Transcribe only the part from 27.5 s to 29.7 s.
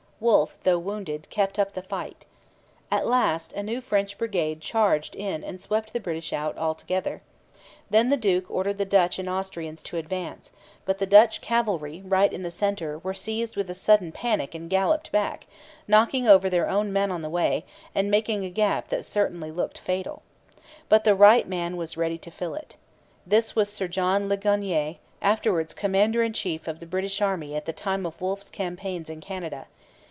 at the time of Wolfe's campaigns in Canada.